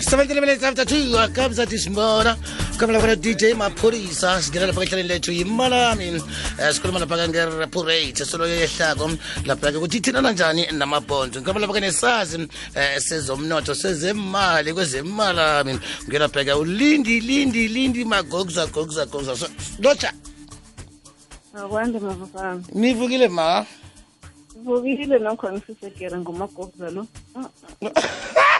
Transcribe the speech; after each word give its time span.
seventeen 0.00 1.32
kabza 1.32 1.64
isibona 1.64 2.36
kamela 2.78 3.00
khona 3.00 3.16
dj 3.16 3.52
maphorisa 3.54 4.40
singena 4.42 4.66
lapha 4.66 4.82
ehleleni 4.82 5.08
lethu 5.08 5.32
yimalami. 5.32 6.10
Um 6.10 6.20
sikhuluma 6.72 6.98
lapha-ke 7.00 7.28
nge-reparate 7.28 8.24
solo 8.24 8.46
yehlako. 8.46 9.10
Lapha-ke 9.44 9.76
ukuthi 9.76 9.98
ithinana 9.98 10.32
njani 10.32 10.66
namabhonzo 10.72 11.40
ngikaba 11.40 11.60
lapha-ke 11.60 11.80
nesazi 11.80 12.36
um 12.36 12.48
sezomnotho 12.98 13.74
sezemali 13.74 14.72
kwezemalami 14.72 15.78
ngelapha-ke 16.08 16.52
ulindi 16.52 17.20
lindi 17.20 17.68
lindi 17.68 18.04
magogza 18.04 18.66
gogza 18.66 19.06
gogza. 19.06 19.36
So 19.36 19.48
lotsha. 19.80 20.12
Akwande 21.54 21.98
mavukami 22.00 22.64
nivukile 22.74 23.28
ma? 23.28 23.66
Vukile 24.64 25.18
nokho 25.18 25.52
ngisisegere 25.52 26.16
ngumagobza 26.18 26.90
lo 26.90 27.06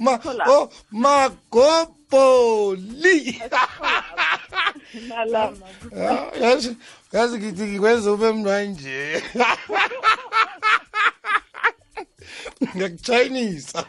ma 0.00 0.18
oh 0.48 0.68
magopoli. 0.90 2.38
Ah, 5.96 6.30
yazi 6.40 6.76
yazi 7.12 7.38
ngithi 7.38 7.62
ngikwenza 7.62 8.12
ube 8.12 8.32
mnanje 8.32 9.22
ngiyakutshayinisa 12.74 13.84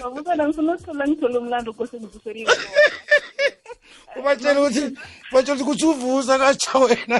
Babuzana 0.00 0.42
ngifuna 0.46 0.72
ukuthola 0.74 1.04
ngithola 1.08 1.38
umlando 1.40 1.72
kose 1.72 1.96
ngivusele 1.96 2.46
ubatshela 4.18 4.60
ukuthi 4.60 4.82
batshela 5.32 5.60
ukuthi 5.62 5.64
kuthi 5.64 5.84
uvusa 5.86 6.38
katsha 6.38 6.78
wena 6.78 7.18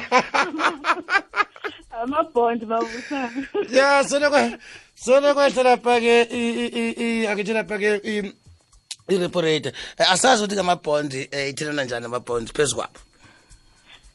amabhondi 2.03 2.67
babusana 2.67 3.31
ya 3.73 4.05
sona 4.05 4.59
sona 4.95 5.35
kwehla 5.35 5.63
lapha-ke 5.63 6.15
akithi 7.29 7.53
lapha-ke 7.53 7.91
i-reporate 9.09 9.73
asazi 9.99 10.45
ukuthi 10.45 10.57
ngamabondi 10.57 11.29
um 11.33 11.49
ithelana 11.51 11.85
njani 11.85 12.07
amabondi 12.07 12.53
phezu 12.53 12.77
kwabo? 12.77 12.99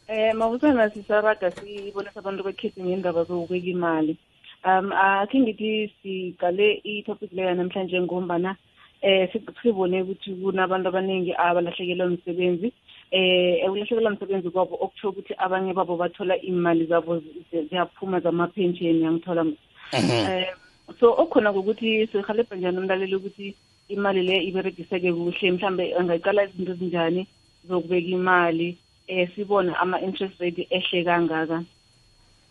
Eh 0.08 0.33
mabusana 0.36 0.89
sisaraga 0.89 1.52
sibonisa 1.52 2.19
abantu 2.19 2.44
bekhethi 2.44 2.81
ngendaba 2.81 3.23
zokubeka 3.23 3.67
imali. 3.67 4.17
Um 4.66 4.91
akhe 4.91 5.39
ngithi 5.39 5.93
siqale 6.03 6.81
i-topic 6.83 7.31
leyo 7.31 7.53
namhlanje 7.53 8.02
ngombana 8.02 8.55
eh 9.02 9.30
si- 9.31 9.45
sibone 9.61 10.02
ukuthi 10.02 10.33
kunabantu 10.36 10.89
abaningi 10.89 11.33
abalahlekelwa 11.38 12.05
umsebenzi 12.08 12.73
eh 13.11 13.65
ukulahlekelwa 13.65 14.11
umsebenzi 14.11 14.49
kwabo 14.49 14.75
okutsho 14.81 15.09
ukuthi 15.09 15.33
abanye 15.38 15.73
babo 15.73 15.97
bathola 15.97 16.35
imali 16.41 16.85
zabo 16.85 17.19
zi- 17.19 17.65
ziyaphuma 17.69 18.19
zama-pension 18.19 19.02
yangithola 19.02 19.45
eh 19.93 20.53
so 20.99 21.13
okhona 21.17 21.52
ngokuthi 21.52 22.07
sihalebha 22.07 22.55
njani 22.55 22.77
umlaleli 22.77 23.15
ukuthi 23.15 23.55
imali 23.89 24.21
le 24.21 24.43
iberegiseke 24.43 25.13
kuhle 25.13 25.52
mhlambe 25.52 25.95
angaqala 25.97 26.43
izinto 26.45 26.71
ezinjani 26.71 27.27
zokubeka 27.67 28.07
imali 28.07 28.77
eh 29.07 29.30
sibone 29.35 29.73
ama-interest 29.73 30.39
rate 30.39 30.67
ehle 30.69 31.03
kangaka. 31.03 31.63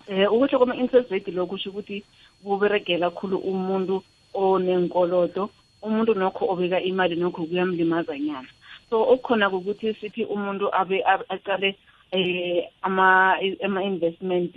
Eh 0.09 0.33
ukuthi 0.33 0.57
kwama-interest 0.57 1.11
rate 1.11 1.31
lokhu 1.31 1.51
kusho 1.55 1.71
ukuthi 1.71 2.03
kuberegela 2.43 3.11
khulu 3.11 3.39
umuntu 3.39 4.03
onenkolodo 4.35 5.51
umuntu 5.83 6.15
nokho 6.15 6.47
obeka 6.53 6.81
imali 6.81 7.17
nokho 7.17 7.47
kuyamlimaza 7.47 8.19
nyana. 8.19 8.49
So 8.91 9.03
okukhona 9.03 9.49
ukuthi 9.49 9.95
sithi 10.01 10.25
umuntu 10.25 10.75
abe 10.75 11.03
abe- 11.05 11.29
aqale 11.29 11.77
eh 12.13 12.65
ama 12.83 13.37
ama 13.65 13.83
investment 13.83 14.57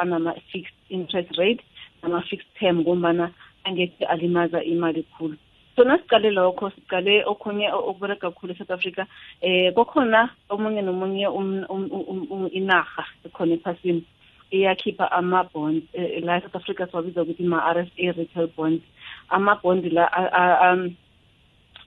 anama 0.00 0.34
fixed 0.52 0.74
interest 0.90 1.36
rate 1.38 1.64
nama 2.02 2.22
fixed 2.22 2.48
term 2.58 2.80
ngombana 2.80 3.30
angeke 3.64 4.04
alimaza 4.04 4.62
imali 4.62 5.02
khulu. 5.16 5.36
So 5.76 5.84
nasiqale 5.84 6.30
lokho 6.30 6.70
siqale 6.70 7.24
okhunye 7.24 7.72
okuberega 7.72 8.20
kakhulu 8.20 8.52
e-south 8.52 8.70
africa 8.70 9.06
eh 9.40 9.72
kokhona 9.72 10.30
omunye 10.50 10.82
nomunye 10.82 11.28
um- 11.28 11.64
um- 11.68 11.90
um- 11.90 12.26
um- 12.30 12.50
inarha 12.52 13.04
ekhona 13.24 13.54
ephasini 13.54 14.04
iyakhipha 14.52 15.08
ama-bonds 15.12 15.86
eh, 15.94 16.20
la 16.22 16.36
e-south 16.36 16.56
africa 16.56 16.86
siwabiza 16.90 17.22
ukuthi 17.22 17.42
ma-r 17.42 17.78
s 17.78 17.90
a 17.96 18.12
retail 18.12 18.48
bonds. 18.56 18.84
Ama-bond 19.30 19.84
la 19.92 20.04
a- 20.12 20.32
a- 20.32 20.72
um, 20.72 20.94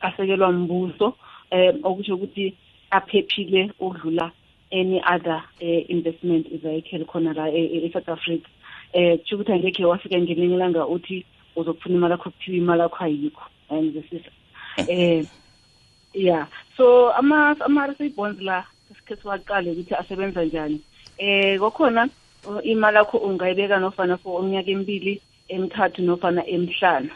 asekelwa 0.02 0.52
mbuso 0.52 1.14
um 1.56 1.80
okusho 1.84 2.16
ukuthi 2.16 2.54
aphephile 2.92 3.72
ukudlula 3.80 4.32
any 4.72 5.02
other 5.14 5.44
eh, 5.60 5.86
investment 5.90 6.48
vehicle 6.64 7.06
khona 7.06 7.34
la 7.34 7.48
e- 7.50 7.72
e- 7.76 7.86
e-south 7.86 8.10
africa. 8.10 8.48
Um 8.94 9.18
kusho 9.18 9.36
ukuthi 9.36 9.52
angekhe 9.52 9.86
wafika 9.86 10.18
ngelinye 10.18 10.56
ilanga 10.56 10.88
uthi 10.88 11.26
uzokufuna 11.56 11.96
imali 11.96 12.12
yakho 12.12 12.30
kuthiwa 12.30 12.58
imali 12.58 12.82
yakho 12.82 13.04
ayikho. 13.04 13.44
And 13.70 13.94
this 13.94 14.06
is 14.12 14.22
um 14.90 15.28
yeah. 16.14 16.48
So 16.78 17.14
ama 17.14 17.56
ama 17.60 17.88
RSA 17.88 18.16
bonds 18.16 18.42
la 18.42 18.66
sikhe 18.88 19.16
siwaqale 19.16 19.72
ukuthi 19.72 19.96
asebenza 19.96 20.46
njani. 20.46 20.82
Eh 21.18 21.60
kokhona 21.60 22.10
uh, 22.44 22.66
imali 22.66 22.98
yakho 22.98 23.18
ungayibeka 23.18 23.80
nofana 23.80 24.18
for 24.18 24.42
umnyaka 24.42 24.72
emibili 24.72 25.22
emithathu 25.50 26.02
nofana 26.02 26.48
emihlanu. 26.48 27.10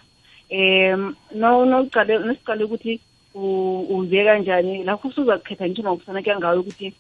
Em 0.49 1.15
no 1.35 1.65
noqale 1.65 2.19
nesiqale 2.19 2.63
ukuthi 2.63 2.99
u- 3.33 3.85
uyibeka 3.89 4.39
njani? 4.39 4.83
Lapho 4.83 5.07
usuzakhetha 5.07 5.67
nje 5.67 5.81
ngokufana 5.83 6.21
kuyangayo 6.21 6.59
ukuthi 6.59 6.93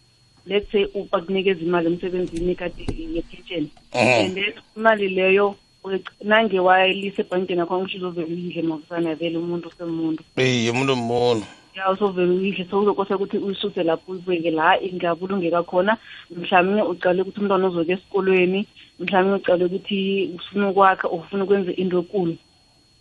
let's 0.45 0.71
say 0.71 0.85
bakunikeza 1.11 1.61
imali 1.61 1.87
emsebenzini 1.87 2.55
kade 2.55 2.83
ye-pension. 3.13 3.69
And 3.93 4.35
then 4.35 4.53
imali 4.77 5.09
leyo 5.09 5.55
uyic- 5.83 6.11
nange 6.23 6.59
wayilisa 6.59 7.21
ebhankeni 7.21 7.59
yakho 7.59 7.81
ngisho 7.81 7.97
uzovele 7.97 8.27
uyidle 8.33 8.61
makusana 8.61 9.15
vele 9.15 9.37
umuntu 9.37 9.67
usemuntu 9.69 10.23
iye 10.37 10.71
umuntu 10.71 10.95
munu 10.95 11.43
ya 11.75 11.91
usovele 11.91 12.31
uyidle 12.31 12.65
so 12.69 12.79
uzokose 12.79 13.13
ukuthi 13.13 13.37
uyisuse 13.37 13.83
lapho 13.83 14.11
uyibeke 14.11 14.51
la 14.51 14.81
ingabulungeka 14.81 15.63
khona. 15.63 15.97
Mhlawumbe 16.31 16.81
ucale 16.81 17.21
ukuthi 17.21 17.39
umntwana 17.39 17.67
uzoke 17.67 17.91
esikolweni 17.91 18.65
mhlawumbe 18.99 19.35
ucale 19.35 19.65
ukuthi 19.65 20.31
ufuna 20.35 20.69
ukwakha 20.69 21.09
ufuna 21.09 21.43
ukwenza 21.43 21.71
into 21.75 21.99
ekulu. 21.99 22.37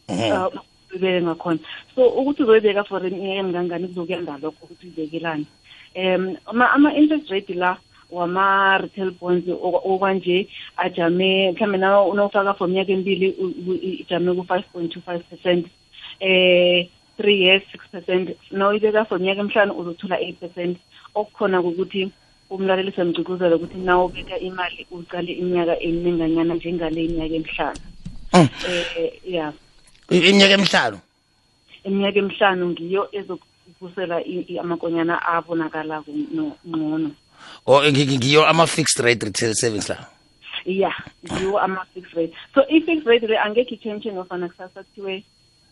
Uh, 0.08 0.48
uyibeke 0.90 1.22
ngakhona. 1.22 1.58
So 1.94 2.08
ukuthi 2.08 2.42
uzoyibeka 2.42 2.84
for 2.84 3.06
iminyaka 3.06 3.40
emingangani 3.40 3.88
kuzokuya 3.88 4.22
ngalokho 4.22 4.64
ukuthi 4.64 4.86
uyibekelani 4.86 5.46
um 5.96 6.36
ama- 6.46 6.72
ama-interest 6.72 7.30
rate 7.30 7.54
la 7.54 7.76
wama-retail 8.10 9.10
bonds 9.20 9.48
ok- 9.48 9.82
okwanje 9.84 10.48
ajame 10.76 11.52
mhlawumbe 11.52 11.78
na 11.78 12.02
unawufaka 12.02 12.54
for 12.54 12.68
minyaka 12.68 12.92
emibili 12.92 13.34
ijame 14.00 14.34
ku-five 14.34 14.64
point 14.72 14.92
two 14.92 15.00
five 15.00 15.22
percent 15.30 15.66
eh 16.20 16.88
three 17.16 17.42
years 17.44 17.62
six 17.72 17.84
percent. 17.92 18.30
Nawuyibeka 18.50 19.04
for 19.08 19.18
minyaka 19.18 19.40
emihlanu 19.40 19.74
uzothola 19.74 20.20
eight 20.20 20.40
percent. 20.40 20.78
Okukhona 21.14 21.62
kukuthi 21.62 22.10
umlaleli 22.50 22.92
semgcugcuzela 22.92 23.56
ukuthi 23.56 23.78
na 23.78 24.02
ubeka 24.04 24.38
imali 24.38 24.86
uqale 24.90 25.32
iminyaka 25.32 25.80
emininganyana 25.80 26.54
njengale 26.54 27.04
iminyaka 27.04 27.34
emihlanu. 27.34 27.80
Mm. 28.34 28.48
eh 28.68 29.12
ya 29.26 29.52
iminyaka 30.10 30.54
emhlanu 30.54 30.98
iminyaka 31.84 32.18
emhlanu 32.18 32.64
ngiyo 32.70 33.08
ezokuvusela 33.12 34.16
amakonyana 34.60 35.14
abonakala 35.22 36.02
ngcono 36.02 37.10
o 37.66 37.82
ngi- 37.82 38.06
ngi- 38.06 38.18
ngiyo 38.18 38.46
ama-fixed 38.46 38.98
rate 39.04 39.24
retail 39.26 39.54
savings 39.54 39.88
la? 39.88 39.96
Ya 40.66 40.92
ngiwo 41.24 41.58
ama-fixed 41.58 42.14
rate. 42.16 42.32
So 42.54 42.60
i-fixed 42.68 43.06
rate 43.06 43.26
le 43.26 43.38
angekho 43.38 43.74
i-change 43.74 44.10
nofana 44.10 44.48
kusasa 44.48 44.82
kuthiwe 44.82 45.22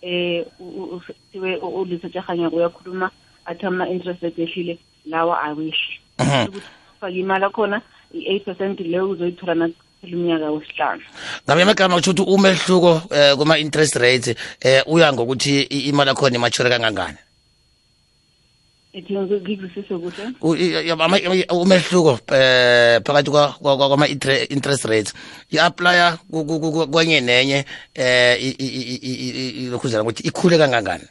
eh 0.03 0.45
u- 0.61 0.95
u- 0.95 1.01
kuthiwe 1.01 1.57
u- 1.57 1.81
ulisetsharhanya 1.83 2.51
uyakhuluma 2.51 3.11
athi 3.47 3.67
ama-interest 3.67 4.23
rate 4.23 4.43
ehlile 4.43 4.79
lawa 5.07 5.43
awehli 5.43 5.75
Mhm. 6.19 6.49
ukuthi 6.49 6.67
ufake 6.97 7.19
imali 7.19 7.45
akhona 7.45 7.83
i-eight 8.15 8.45
percent 8.45 8.81
leyo 8.81 9.11
uzoyithola 9.11 9.55
umnyaka 10.03 10.51
wesihlanu 10.51 11.03
ngamanye 11.45 11.63
amagama 11.63 11.97
kusho 11.97 12.11
ukuthi 12.11 12.31
umehluko 12.35 12.93
um 13.11 13.39
kuma-interest 13.39 13.97
rates 13.97 14.35
um 14.65 14.83
uya 14.95 15.13
ngokuthi 15.13 15.63
imali 15.63 16.09
yakhona 16.11 16.37
imature 16.37 16.71
kangangani? 16.71 17.19
Umehluko 21.51 22.11
um 22.11 22.19
phakathi 23.05 23.31
kwa- 23.31 23.53
kwa- 23.53 23.77
kwa- 23.77 23.89
kwama-interest 23.89 24.85
rates. 24.85 25.15
I-aplya 25.53 26.19
kwenye 26.93 27.21
nenye 27.21 27.65
um 27.99 29.71
lokhuzela 29.71 30.03
ukuthi 30.03 30.23
ikhule 30.29 30.59
kangangani? 30.59 31.05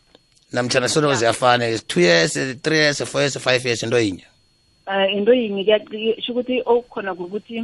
Namtshana 0.52 0.88
soloko 0.90 1.16
ziyafana 1.16 1.78
two 1.88 2.00
years 2.02 2.34
three 2.64 2.78
years 2.78 3.04
four 3.04 3.22
years 3.22 3.38
five 3.38 3.66
years 3.66 3.84
into 3.84 3.98
yinye? 4.00 4.24
Um 4.88 5.10
into 5.18 5.34
yinye 5.34 5.80
kuyasho 5.80 6.31
ukuthi 6.31 6.62
okukhona 6.66 7.16
kukuthi 7.16 7.64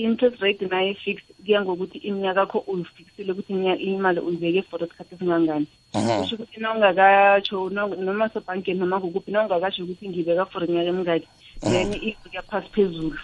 i-interest 0.00 0.40
rate 0.40 0.64
nayo 0.66 0.94
fixed 1.04 1.28
kuya 1.44 1.60
ngokuthi 1.62 1.98
iminyaka 1.98 2.40
yakho 2.40 2.58
uyifixile 2.66 3.32
ukuthi 3.32 3.52
iminya- 3.52 3.78
imali 3.80 4.20
uyibeke 4.20 4.62
for 4.70 4.80
isikhathi 4.84 5.14
esingangani. 5.14 5.66
Mhm. 5.94 6.20
kusho 6.22 6.34
ukuthi 6.36 6.60
nawungakatsho 6.60 7.70
no- 7.70 7.94
noma 8.06 8.28
sebhankeni 8.32 8.78
noma 8.80 9.00
kukuphi 9.00 9.30
nawungakatsho 9.32 9.84
ukuthi 9.84 10.08
ngibeka 10.08 10.44
for 10.46 10.64
iminyaka 10.64 10.88
emingaki 10.88 11.28
then 11.60 11.92
izokuya 11.92 12.42
phasi 12.50 12.68
phezulu. 12.74 13.18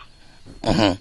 Mhm. 0.64 0.94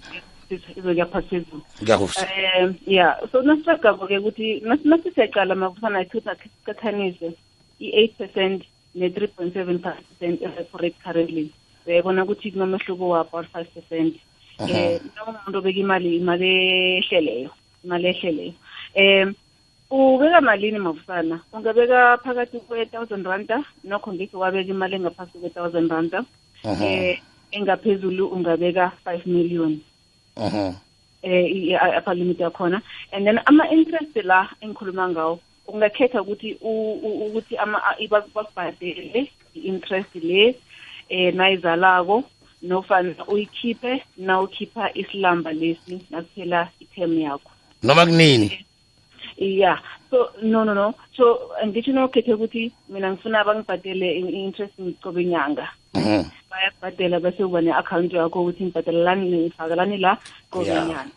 izokuya 0.50 1.06
phasi 1.06 1.28
phezulu. 1.28 1.62
Ngiyakuzwa 1.82 2.22
um 2.62 2.74
ya 2.86 3.06
so 3.32 3.42
nasiragako-ke 3.42 4.18
ukuthi 4.18 4.60
nas- 4.64 4.84
nasisiyaqala 4.84 5.54
mavusana 5.54 6.00
ethu 6.00 6.20
sikathanise 6.20 7.32
i-eight 7.80 8.16
percent 8.18 8.62
ne-three 8.94 9.28
point 9.28 9.52
seven 9.52 9.78
percent 9.78 10.40
i-repo 10.42 10.78
rate 10.78 10.96
currently. 11.04 11.50
Uyayibona 11.86 12.24
ukuthi 12.24 12.50
kunomehluko 12.52 13.08
wa-about 13.08 13.46
five 13.52 13.68
percent. 13.74 14.14
Um 14.58 14.68
noma 14.68 15.15
umuntu 15.46 15.58
obeka 15.58 15.80
imali 15.80 16.16
imali 16.16 16.50
ehleleyo 16.98 17.50
imali 17.84 18.06
ehleleyo. 18.08 18.52
Um 18.96 19.34
ubeka 19.90 20.40
malini 20.40 20.78
mavusana? 20.78 21.40
Ungabeka 21.52 22.18
phakathi 22.24 22.58
kwe-thousand 22.66 23.24
randa 23.26 23.62
nokho 23.84 24.12
ngekho 24.12 24.38
wabeka 24.38 24.70
imali 24.70 24.96
engaphasi 24.96 25.38
kwe-thousand 25.38 25.90
randa. 25.90 26.24
Um 26.64 26.82
engaphezulu 27.52 28.26
ungabeka 28.26 28.92
five 29.04 29.26
million. 29.26 29.80
Mhm. 30.36 30.74
eh 31.22 31.44
i- 31.50 31.72
i- 31.72 31.98
upper 31.98 32.14
limit 32.14 32.38
yakhona. 32.40 32.82
And 33.12 33.26
then 33.26 33.40
ama-interest 33.46 34.16
la 34.24 34.48
engikhuluma 34.60 35.08
ngawo 35.08 35.40
ungakhetha 35.68 36.22
ukuthi 36.22 36.58
ukuthi 36.60 37.56
bakubhadele 38.34 39.30
i-interest 39.54 40.14
le 40.14 40.54
eh 41.08 41.34
nayizalako. 41.34 42.24
Nofana 42.62 43.14
uyikhiphe 43.28 44.02
nawukhipha 44.16 44.94
isilamba 44.94 45.52
lesi 45.52 46.00
nakuphela 46.10 46.68
i-term 46.80 47.18
yakho. 47.20 47.50
Noma 47.82 48.06
kunini? 48.06 48.64
Yeah. 49.36 49.78
So 50.10 50.30
no 50.42 50.64
no 50.64 50.74
no. 50.74 50.94
So 51.16 51.50
ngitsho 51.66 51.92
nawukhethe 51.92 52.34
ukuthi 52.34 52.72
mina 52.88 53.12
ngifuna 53.12 53.44
bangibhadele 53.44 54.18
i-interest 54.20 54.74
qobe 55.02 55.24
nyanga 55.24 55.68
Mhm. 55.94 56.24
bayakubhadela 56.50 57.20
bese 57.20 57.44
uba 57.44 57.60
ne-akhawunti 57.60 58.16
yakho 58.16 58.40
ukuthi 58.42 58.64
ngibhadelelani 58.64 59.30
nifakelani 59.30 59.96
la 59.96 60.18
qobe 60.50 60.66
Yeah. 60.66 60.86
nyanga. 60.86 61.10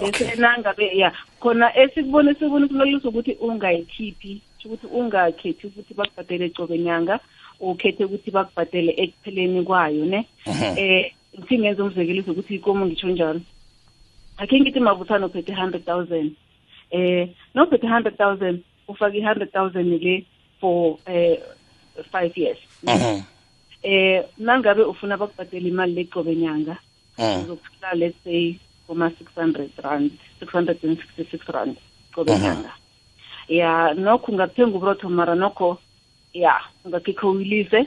Bese 0.00 0.34
nangabe 0.36 0.96
ya 0.96 1.12
khona 1.40 1.76
esikubone 1.76 2.34
sikubone 2.34 2.66
kulolusa 2.66 3.08
ukuthi 3.08 3.32
ungayikhiphi 3.40 4.40
ukuthi 4.64 4.86
ungakhethi 4.86 5.66
ukuthi 5.66 5.94
bakubhadele 5.94 6.48
qobe 6.50 6.78
nyanga. 6.78 7.20
Ukhethe 7.62 8.04
ukuthi 8.04 8.30
bakubhadele 8.30 8.92
ekupheleni 8.98 9.62
kwayo 9.64 10.04
ne? 10.04 10.26
Eh 10.76 11.12
ngithi 11.38 11.58
ngenza 11.58 11.84
umzekeliso 11.84 12.32
ukuthi 12.32 12.54
ikomo 12.54 12.86
ngitsho 12.86 13.08
njalo. 13.08 13.40
Akhe 14.38 14.60
ngithi 14.60 14.80
mavuthano 14.80 15.26
uphethe 15.26 15.54
hundred 15.54 15.84
thousand. 15.84 16.34
Eh 16.90 17.28
nophethe 17.54 17.86
hundred 17.88 18.16
thousand 18.18 18.60
ufake 18.88 19.18
i-hundred 19.18 19.52
thousand 19.52 19.86
le 20.02 20.24
for 20.60 20.98
eh 21.06 21.38
five 22.10 22.36
years. 22.36 22.58
Eh 23.82 24.24
nangabe 24.38 24.82
ufuna 24.82 25.16
bakubhadele 25.16 25.68
imali 25.68 25.94
leqobe 25.94 26.34
nyanga 26.36 26.76
Mhm. 27.18 27.56
let's 27.94 28.16
say 28.24 28.56
koma-six 28.86 29.28
hundred 29.36 29.70
rand 29.84 30.10
666 30.40 31.48
rand 31.52 31.76
qobe 32.14 32.32
Mhm. 32.32 32.42
nyanga. 32.42 32.72
Ya 33.48 33.94
nokho 33.94 34.32
ungakuthenga 34.32 34.76
uburotho 34.76 35.08
mara 35.08 35.34
nokho 35.34 35.78
ya 36.34 36.60
ungakhipha 36.84 37.28
uyilise. 37.28 37.86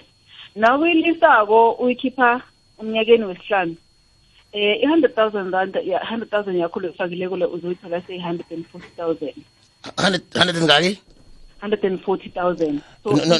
Na 0.56 0.77
uyilisako 0.77 1.71
uyikhipha 1.71 2.42
umnyakeni 2.80 3.25
wesihlanu. 3.25 3.75
Eh 4.53 4.83
i-hundred 4.83 5.15
thousand 5.15 5.53
rand 5.53 5.75
ya 5.83 6.00
hundred 6.06 6.30
thousand 6.30 6.56
yakho 6.56 6.80
lefakileko 6.80 7.38
le 7.38 7.45
uzoyithola 7.45 8.01
seyi-hundred 8.01 8.45
and 8.51 8.65
forty 8.71 8.88
thousand. 8.97 9.36
100 9.97 10.21
100 10.33 10.63
ngaki? 10.63 11.00
Hundred 11.62 11.83
and 11.86 12.01
forty 12.01 12.30
thousand. 12.30 12.81
So 13.03 13.12
no 13.12 13.38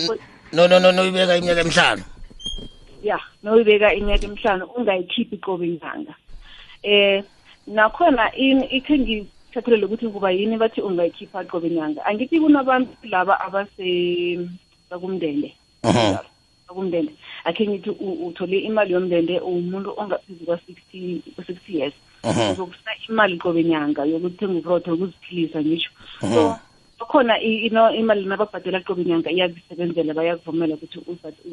no 0.54 0.68
no 0.68 0.80
no 0.80 0.92
no 0.92 1.04
ibeka 1.06 1.38
iminyaka 1.38 1.62
emihlanu. 1.62 2.04
Ya 3.04 3.20
noyibeka 3.44 3.94
iminyaka 3.94 4.26
emihlanu 4.26 4.66
ungayikhiphi 4.66 5.38
qobe 5.38 5.68
inyanga. 5.68 6.16
Eh 6.84 7.24
nakhona 7.68 8.36
in- 8.36 8.68
ikhe 8.72 8.98
ngithathelele 9.00 9.86
ukuthi 9.86 10.08
kuba 10.10 10.32
yini 10.32 10.58
bathi 10.58 10.82
ungayikhipha 10.82 11.44
qobe 11.44 11.68
inyanga. 11.68 12.06
Angithi 12.06 12.40
kunabantu 12.40 12.92
laba 13.04 13.40
abase 13.40 14.40
bakumndende 14.90 15.54
bakumndende 16.68 17.14
akhe 17.46 17.68
ngithi 17.68 17.90
uthole 18.26 18.58
imali 18.60 18.94
yomndende 18.94 19.40
umuntu 19.40 19.94
ongaphezu 19.98 20.46
kwa-sixty 20.46 21.22
kwa-sixty 21.36 21.78
years. 21.78 21.94
Uzokusa 22.26 22.92
imali 23.10 23.38
qobe 23.38 23.64
nyanga 23.64 24.06
yokuthenga 24.06 24.58
uburotho 24.60 24.92
yokuziphilisa 24.92 25.62
ngisho 25.62 25.92
so 26.22 26.58
bakhona 27.00 27.40
imali 27.42 28.26
nababhadela 28.26 28.80
qobe 28.82 29.06
nyanga 29.06 29.32
iyazisebenzela 29.32 30.14
bayakuvumela 30.14 30.76
ukuthi 30.76 31.00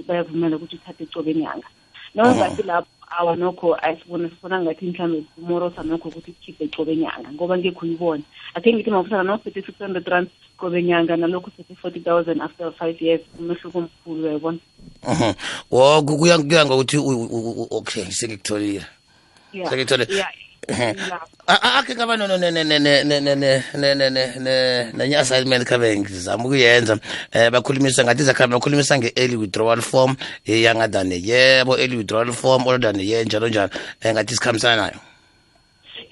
bayakuvumela 0.08 0.56
ukuthi 0.56 0.76
uthathe 0.76 1.06
qobe 1.12 1.34
nyanga. 1.34 1.68
Nawungathi 2.14 2.62
lapho 2.62 2.88
awa 3.18 3.36
nokho 3.36 3.74
asibona 3.76 4.28
sibona 4.30 4.60
ngathi 4.60 4.86
mhlawumbe 4.86 5.24
umorosa 5.38 5.82
nokho 5.82 6.08
ukuthi 6.08 6.30
ukhiphe 6.30 6.68
qobe 6.68 6.96
nyanga 6.96 7.28
ngoba 7.32 7.58
ngekho 7.58 7.84
uyibona 7.84 8.22
akhe 8.54 8.72
ngithi 8.72 8.90
mawusana 8.90 9.22
nawuphethe 9.22 9.62
six 9.62 9.76
hundred 9.78 10.08
rand 10.08 10.28
qobe 10.62 10.82
nyanga 10.82 11.16
nalokhu 11.16 11.50
sithi 11.56 11.74
40000 11.82 12.38
after 12.46 12.66
5 12.66 13.04
years 13.06 13.22
umehluko 13.38 13.78
omkhulu 13.78 14.22
uyayibona 14.22 14.58
mhm 15.08 15.32
wo 15.70 16.02
kuya 16.02 16.38
kuya 16.38 16.66
ngokuthi 16.66 16.98
okay 17.70 18.06
sengikutholile 18.10 18.86
sengikutholile 19.68 20.06
akhe 21.78 21.94
kaba 21.98 22.16
no 22.16 22.38
nenye 24.94 25.16
assignment 25.18 25.64
khabe 25.66 25.98
ngizama 25.98 26.44
ukuyenza 26.44 26.94
um 26.94 27.00
bakhulumisa 27.50 28.04
ngathi 28.04 28.22
izakhabe 28.22 28.54
bakhulumisa 28.54 28.98
nge-early 28.98 29.36
withdrawal 29.36 29.82
form 29.82 30.14
younger 30.46 30.90
than 30.90 31.12
a 31.12 31.18
year 31.18 31.64
bo-early 31.66 31.96
withdrawal 31.96 32.32
form 32.32 32.66
older 32.66 32.92
than 32.92 33.00
a 33.00 33.02
year 33.02 33.26
njalo 33.26 33.48
njalo 33.48 33.70
um 34.04 34.10
ngathi 34.12 34.34
sikhambisana 34.34 34.76
nayo 34.76 35.11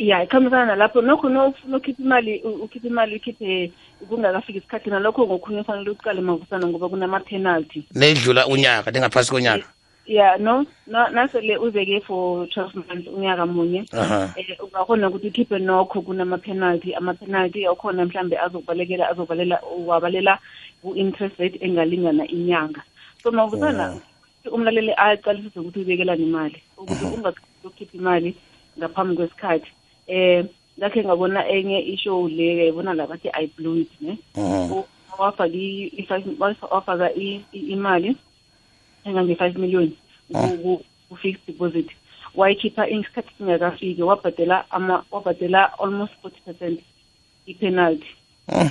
ya 0.01 0.23
ikhambisana 0.25 0.67
nalapho 0.67 1.03
nokho 1.03 1.29
nofuna 1.29 1.77
ukhiphe 1.77 2.03
imali 2.03 2.41
ukhiphe 2.41 2.89
imali 2.89 3.17
ukhiphe 3.17 3.73
kungakafiki 4.09 4.59
isikhathi 4.59 4.91
nalokho 4.91 5.27
ngokhunye 5.27 5.61
ufanele 5.61 5.91
uqale 5.91 6.21
mavusana 6.21 6.67
ngoba 6.67 6.89
kunama-penalty 6.89 7.85
nedlula 7.95 8.47
unyaka 8.47 8.91
ningaphasi 8.91 9.31
konyaka. 9.31 9.67
Ya 10.07 10.39
no 10.39 10.67
na- 10.87 11.11
nasele 11.11 11.57
uzeke 11.59 12.01
for 12.01 12.49
twelve 12.49 12.75
months 12.75 13.09
unyaka 13.09 13.47
munye. 13.47 13.85
Aha. 13.93 14.33
Eh 14.37 14.57
ungakhona 14.65 15.09
ukuthi 15.09 15.29
ukhiphe 15.29 15.59
nokho 15.59 16.01
kunama-penalty 16.01 16.95
ama-penalty 16.95 17.67
akhona 17.67 18.05
mhlambe 18.05 18.39
azokubalekela 18.39 19.09
azobalela 19.11 19.61
wabalela 19.87 20.39
ku-interest 20.83 21.39
rate 21.39 21.59
engalingana 21.61 22.25
inyanga. 22.27 22.83
So 23.23 23.31
mavusana 23.31 24.01
umlaleli 24.53 24.93
aqalisise 24.97 25.61
ukuthi 25.61 25.79
uyibekelani 25.79 26.23
imali 26.25 26.63
ukuthi 26.79 27.05
ungakhipha 27.05 27.97
imali 27.99 28.35
ngaphambi 28.79 29.17
kwesikhathi 29.17 29.71
eh 30.11 30.45
ngakhe 30.79 31.05
ngabona 31.05 31.49
enye 31.49 31.79
ishow 31.95 32.29
le 32.29 32.47
yayibona 32.59 32.95
la 32.95 33.07
bathi 33.07 33.29
i 33.33 33.47
blew 33.57 33.77
it 33.81 33.91
ne 34.01 34.19
Mhm. 34.37 34.73
U- 34.73 34.87
wafaka 35.19 35.47
i- 35.53 35.93
i- 35.99 36.07
five- 36.09 36.37
waf- 36.39 36.71
wafaka 36.73 37.13
i- 37.15 37.41
i- 37.53 37.67
imali 37.75 38.17
engange-five 39.05 39.57
million 39.59 39.93
ku- 40.33 40.59
ku- 40.63 40.85
ku-fixed 41.09 41.47
deposit 41.47 41.89
wayikhipha 42.35 42.89
isikhathi 42.89 43.31
singakafiki 43.39 44.03
wabhadela 44.03 44.65
ama 44.71 45.05
wabhadela 45.11 45.79
almost 45.79 46.13
forty 46.23 46.41
percent 46.45 46.81
i-penalty 47.47 48.07
Mhm. 48.49 48.69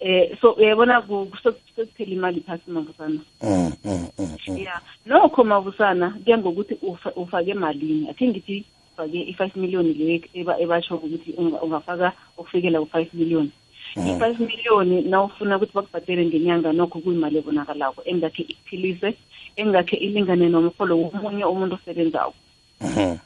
eh 0.00 0.36
so 0.40 0.52
uyayibona 0.52 1.02
ku- 1.02 1.28
sek- 1.42 1.60
sekuphela 1.76 2.12
imali 2.12 2.40
phasi 2.40 2.70
mavusana 2.70 3.20
Mhm. 3.42 3.72
Mhm. 3.84 4.06
Mhm. 4.48 4.56
ya 4.58 4.80
nokho 5.06 5.44
mavusana 5.44 6.10
kuya 6.24 6.38
ngokuthi 6.38 6.74
ufa- 6.82 7.12
ufake 7.16 7.54
malini 7.54 8.08
akhe 8.10 8.28
ngithi 8.28 8.64
ufake 9.00 9.22
i-five 9.30 9.56
million 9.56 9.86
le 9.86 10.22
eba- 10.34 10.58
ebasho 10.60 10.96
ukuthi 10.96 11.32
ungafaka 11.62 12.12
ukufikela 12.36 12.80
ku-five 12.80 13.08
million. 13.14 13.50
I-five 13.96 14.38
million 14.40 15.08
na 15.10 15.22
ufuna 15.24 15.56
ukuthi 15.56 15.72
bakubhatele 15.74 16.26
ngenyanga 16.26 16.72
nokho 16.72 17.00
kuyimali 17.00 17.38
ebonakalako 17.38 18.02
engakhe 18.04 18.42
iphilise 18.48 19.14
engakhe 19.56 19.96
ilingane 19.96 20.48
nomholo 20.48 20.98
womunye 20.98 21.44
umuntu 21.44 21.74
osebenzako. 21.74 22.34
Mhm. 22.80 23.16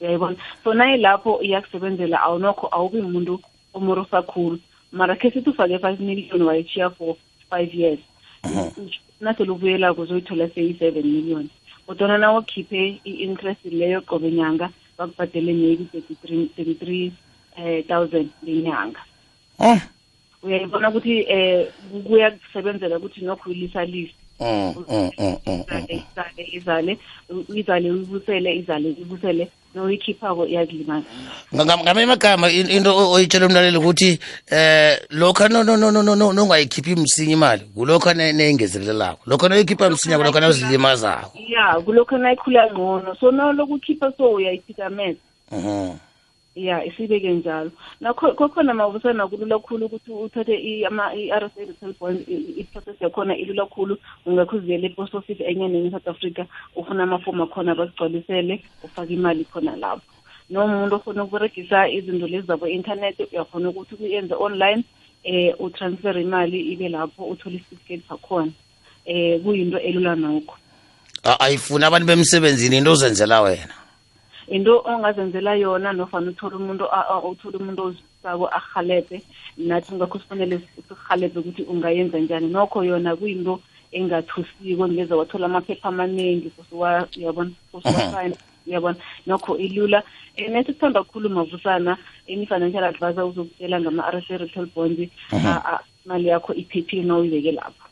uyayibona? 0.00 0.36
So 0.64 0.74
naye 0.74 0.96
lapho 0.96 1.42
iyakusebenzela 1.42 2.20
awunokho 2.22 2.68
awubi 2.72 3.00
umuntu 3.00 3.40
omorosa 3.74 4.22
khulu. 4.22 4.58
Mara 4.92 5.16
khe 5.16 5.30
sithi 5.30 5.50
ufake 5.50 5.78
five 5.78 6.00
million 6.00 6.42
wayishiya 6.42 6.90
for 6.90 7.16
five 7.50 7.74
years 7.74 7.98
nasele 9.20 9.50
ubuyelako 9.50 10.02
uzoyithola 10.02 10.48
seyi-seven 10.48 11.04
million. 11.06 11.48
Kodwana 11.86 12.18
na 12.18 12.38
ukhiphe 12.38 13.00
i-interest 13.04 13.64
leyo 13.64 14.00
qobe 14.00 14.30
nyanga 14.30 14.70
bakubhadele 14.98 15.52
maybe 15.52 15.84
thirty-three 15.92 16.50
thirty-three 16.56 17.12
um 17.58 17.82
thousand 17.88 18.30
ngenyanga 18.44 19.00
Mhm. 19.60 19.80
uyayibona 20.42 20.90
ukuthi 20.90 21.26
um 21.34 22.02
kuyakusebenzela 22.02 22.98
ukuthi 22.98 23.20
nokho 23.24 23.50
uyilisalise 23.50 24.14
Mhm. 24.40 24.84
Mhm. 24.88 25.10
Mhm. 25.18 25.36
Mhm. 25.46 25.98
izale 25.98 26.44
izale 26.52 26.98
izale 27.54 27.90
uyibusele 27.90 28.56
izale 28.56 28.88
uyibusele 28.88 29.48
noyikhiphako 29.76 30.46
iyakulimaza 30.46 31.06
Ngam- 31.54 31.82
ngamanye 31.82 32.04
amagama 32.04 32.50
in- 32.50 32.70
into 32.70 32.90
o- 32.96 33.12
oyitshela 33.12 33.46
umlaleli 33.46 33.76
ukuthi 33.78 34.18
eh 34.50 34.98
lokho 35.10 35.48
no 35.48 35.62
no 35.64 35.76
no 35.76 35.90
no 35.90 36.02
no 36.02 36.14
no 36.16 36.32
nongayikhiphi 36.32 36.94
msinya 36.96 37.32
imali 37.32 37.62
kulokho 37.74 38.14
ne- 38.14 38.32
neyingezelelako. 38.32 39.20
Lokho 39.26 39.48
noyikhipha 39.48 39.90
msinya 39.90 40.18
kulokho 40.18 40.40
nawuzilimazako 40.40 41.38
ya 41.48 41.80
kulokho 41.80 42.18
nayikhula 42.18 42.66
ngcono. 42.72 43.14
So 43.20 43.30
nalokukhipha 43.30 44.12
so 44.16 44.30
uyayithikameza 44.32 45.18
Mhm. 45.52 45.90
Ya 46.56 46.84
isibeke 46.84 47.32
njalo. 47.32 47.70
Nakho 48.00 48.32
kokhona 48.32 48.74
mavusana 48.74 49.28
kulula 49.28 49.58
khulu 49.58 49.86
ukuthi 49.86 50.10
uthathe 50.12 50.54
i- 50.56 50.84
ama- 50.84 51.14
i-r 51.14 51.44
s 51.44 51.52
a 51.56 51.64
retail 51.64 51.94
bond 52.00 52.24
i- 52.28 52.60
i-process 52.60 52.96
yakhona 53.00 53.36
ilula 53.36 53.66
khulu. 53.66 53.98
Ungakhuziyela 54.26 54.86
i-post 54.86 55.14
office 55.14 55.44
enye 55.44 55.68
nenye 55.68 55.90
south 55.90 56.08
africa 56.08 56.44
ufuna 56.76 57.02
amafomu 57.02 57.42
akhona 57.42 57.74
bakugcwalisele 57.74 58.64
ufake 58.82 59.12
imali 59.14 59.44
khona 59.44 59.76
lapho. 59.76 60.12
Noma 60.50 60.76
umuntu 60.76 60.94
ofuna 60.96 61.24
ukuberegisa 61.24 61.88
izinto 61.88 62.26
lezi 62.26 62.46
zabo-internet 62.46 63.16
uyakhona 63.32 63.68
ukuthi 63.68 63.94
uyenze 64.00 64.34
online 64.34 64.82
eh 65.24 65.54
utransfer 65.60 66.18
imali 66.18 66.72
ibe 66.72 66.88
lapho 66.88 67.24
uthole 67.24 67.56
isitifiketi 67.56 68.08
sakhona 68.08 68.52
eh 69.04 69.40
kuyinto 69.42 69.78
elula 69.78 70.14
nokho. 70.14 70.54
A- 71.24 71.40
ayifuni 71.40 71.84
abantu 71.84 72.06
bemsebenzini 72.06 72.76
into 72.78 72.92
ozenzela 72.92 73.42
wena. 73.42 73.74
Into 74.48 74.82
ongazenzela 74.84 75.54
yona 75.54 75.92
nofana 75.92 76.30
uthole 76.30 76.56
umuntu 76.56 76.84
uthole 77.30 77.56
umuntu 77.58 77.82
ozisako 77.82 78.46
ahalebhe 78.48 79.22
nathi 79.58 79.94
ngakho 79.94 80.18
sifanele 80.18 80.60
sihalebhe 80.88 81.40
ukuthi 81.40 81.62
ungayenza 81.62 82.18
njani. 82.18 82.48
Nokho 82.48 82.84
yona 82.84 83.16
kuyinto 83.16 83.60
engathusiko 83.92 84.88
ngeze 84.88 85.14
wathola 85.14 85.46
amaphepha 85.46 85.88
amaningi 85.88 86.50
kusuwa 86.50 87.08
uyabona 87.16 88.96
nokho 89.26 89.56
ilula. 89.58 90.02
Um 90.38 90.52
nethi 90.52 90.72
kukhulu 90.74 91.30
mavusana 91.30 91.96
ini-financial 92.26 92.84
advisor 92.84 93.24
uzokutshela 93.24 93.80
ngama-r 93.80 94.18
s 94.18 94.28
retail 94.28 94.66
bond 94.74 95.10
imali 96.04 96.28
yakho 96.28 96.54
iphephile 96.54 97.02
na 97.02 97.16
uyibeke 97.16 97.52
lapho 97.52 97.88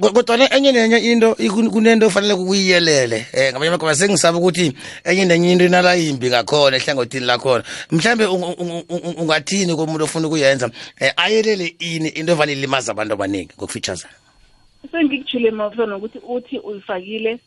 kodwana 0.00 0.48
enye 0.54 0.72
nenye 0.72 0.98
into 0.98 1.34
kunento 1.34 2.06
ofanele 2.06 2.34
kuyiyelele 2.36 3.26
um 3.34 3.50
ngamanye 3.50 3.68
amagama 3.68 3.94
sengisaba 3.94 4.38
ukuthi 4.38 4.72
enye 5.04 5.24
nenye 5.24 5.52
into 5.52 5.64
inala 5.64 5.94
yimbi 5.94 6.30
ngakhona 6.30 6.76
ehlangothini 6.76 7.26
lakhona. 7.26 7.64
Mhlawumbe 7.90 8.24
ung- 8.26 8.56
ung- 8.58 8.84
ung- 8.88 9.18
ungathini 9.18 9.74
komuntu 9.74 10.04
ofuna 10.04 10.28
ukuyenza? 10.28 10.66
Um 10.66 10.72
ayelele 11.16 11.74
ini 11.80 12.08
into 12.08 12.32
evane 12.32 12.52
ilimaza 12.52 12.92
abantu 12.92 13.14
abaningi 13.14 13.54
ngokufitshazana. 13.58 14.14
Sengikuthile 14.90 15.50
mavusana 15.50 15.96
ukuthi 15.96 16.18
uthi 16.18 16.58
uyifakile 16.58 17.40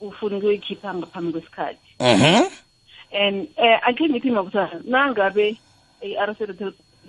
ufuna 0.00 0.36
ukuyoyikhipha 0.36 0.94
ngaphambi 0.94 1.32
kwesikhathi. 1.32 1.78
Mhm. 2.00 2.44
And 3.12 3.48
eh 3.56 3.78
akhe 3.86 4.08
ngithi 4.08 4.30
mabusana 4.30 4.82
nangabe 4.84 5.56
i-r 6.02 6.34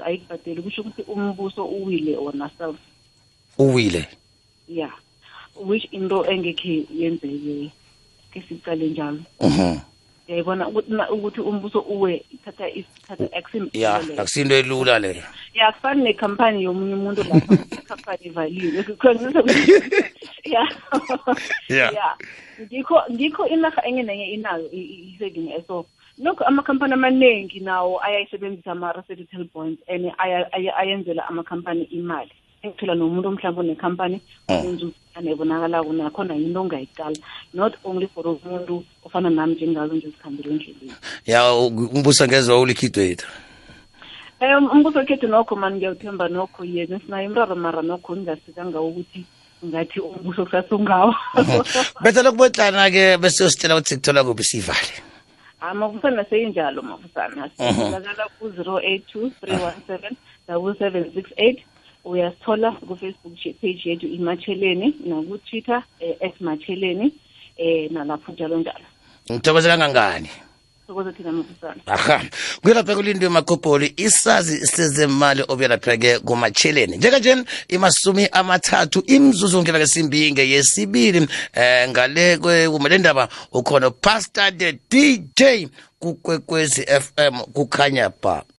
ayikubhadeli 0.05 0.61
kusho 0.61 0.81
ukuthi 0.81 1.01
umbuso 1.07 1.65
uwile 1.65 2.17
wona 2.17 2.49
self. 2.57 2.77
Uwile. 3.57 4.07
Yeah 4.69 4.91
which 5.59 5.85
into 5.91 6.23
engekhe 6.25 6.85
yenzeke 6.93 7.71
ke 8.33 8.41
sicale 8.49 8.87
njalo. 8.89 9.19
Mhm. 9.41 9.79
Uyayibona 10.29 10.67
ukuthi 10.67 10.91
na- 10.93 11.09
ukuthi 11.11 11.41
umbuso 11.41 11.79
uwe 11.79 12.23
ithatha 12.33 12.69
ithatha 12.69 13.25
action 13.33 13.69
ya 13.73 13.97
iphelele. 13.99 14.21
akusinto 14.21 14.55
elula 14.55 14.99
leyo 14.99 15.23
ya 15.53 15.71
kufani 15.71 16.03
nekhampani 16.03 16.63
yomunye 16.63 16.93
umuntu 16.93 17.23
lapha. 17.23 17.53
Ikhampani 17.71 18.19
ivaliwe. 18.25 18.83
Kukhonjiswa 18.83 19.41
ukuthi- 19.41 20.03
ya. 20.45 20.67
Yeah. 21.69 21.93
ya. 21.93 22.15
Ngikho 22.61 23.03
ngikho 23.11 23.47
inarha 23.47 23.81
enye 23.87 24.03
nenye 24.03 24.25
inayo 24.25 24.69
i- 24.71 24.77
i- 24.77 25.15
i-saving 25.15 25.49
eso 25.57 25.85
nokho 26.17 26.43
amakhampani 26.43 26.93
amaningi 26.93 27.59
nawo 27.59 28.03
ayayisebenzisa 28.03 28.71
ama-retail 28.71 29.47
bonds 29.53 29.81
and 29.89 30.11
aya- 30.17 30.53
aya- 30.53 30.77
ayenzela 30.77 31.27
amakhampani 31.27 31.83
imali. 31.83 32.31
Engithola 32.63 32.95
nomuntu 32.95 33.31
mhlawumbe 33.31 33.61
unekhampani 33.61 34.21
enzuana 34.47 35.29
ebonakalako 35.31 35.93
nakhona 35.93 36.33
yinto 36.35 36.61
ongayiqala 36.61 37.17
not 37.53 37.73
only 37.83 38.07
for 38.07 38.25
umuntu 38.27 38.83
ofana 39.05 39.29
nami 39.29 39.55
njengazo 39.55 39.93
nje 39.93 40.07
zikhambele 40.07 40.49
endleleni. 40.49 40.93
Ya 41.25 41.53
umbuso 41.53 42.27
ngeze 42.27 42.51
wawulikhidwethu 42.51 43.27
um 44.41 44.69
umbuso 44.71 44.99
wekhethu 44.99 45.27
nokho 45.27 45.55
mani 45.55 45.77
ngiyawuthemba 45.77 46.27
nokho. 46.27 46.65
Yena 46.65 46.99
sinayo 46.99 47.25
imraro 47.29 47.55
mara 47.55 47.81
nokho 47.81 48.15
ngingasikanga 48.15 48.81
ukuthi 48.81 49.25
ngathi 49.65 49.99
umbuso 49.99 50.45
kusasungawo 50.45 51.15
betha 52.03 52.23
lokubotlana-ke 52.23 53.17
bese 53.17 53.43
usitshela 53.43 53.75
ukuthi 53.75 53.89
sikuthola 53.89 54.23
kuphi 54.23 54.43
sivale. 54.43 54.93
Hayi 55.59 55.77
mavusana 55.77 56.23
seyinjalo 56.29 56.81
mavusana. 56.81 57.49
Sitholakala 57.51 58.27
ku-zero 58.39 58.79
eight 58.79 59.03
two 59.11 59.29
three 59.39 59.59
one 59.59 59.81
seven 59.87 60.15
double 60.47 60.75
seven 60.75 61.11
six 61.13 61.29
eight. 61.37 61.59
Uyasithola 62.09 62.71
ku-facebook 62.71 63.33
shi- 63.43 63.53
page 63.61 63.81
yethu 63.89 64.07
imatsheleni 64.07 64.95
nakutwitter 65.05 65.83
um 66.01 66.13
at 66.27 66.41
matsheleni 66.41 67.13
um 67.59 67.93
nalapho 67.93 68.31
njalo 68.31 68.57
njalo. 68.59 68.85
Ngithokoze 69.31 69.67
kangangani? 69.67 70.29
Sokoze 70.87 71.11
thina 71.11 71.31
mavusana 71.31 71.81
aha. 71.85 72.21
Kuyelapha 72.61 72.95
kulindwe 72.95 73.29
makopoli 73.29 73.93
isazi 73.97 74.67
sezemali 74.67 75.43
obuyelapheke 75.47 76.19
kumatsheleni 76.19 76.97
njenganje 76.97 77.35
imasumi 77.67 78.27
amathathu 78.31 79.03
imzuzu 79.07 79.61
ngela 79.61 79.79
kesimbinge 79.79 80.49
yesibili 80.49 81.27
eh 81.53 81.89
ngale 81.89 82.37
kumele 82.37 82.97
ndaba 82.97 83.29
ukhona 83.51 83.91
pastor 83.91 84.57
the 84.57 84.71
dj 84.89 85.67
kukwekwezi 85.99 86.81
fm 86.81 87.37
kukhanya 87.53 88.11
ba 88.23 88.43